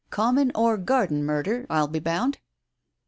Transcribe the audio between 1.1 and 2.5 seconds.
murder, I'll be bound."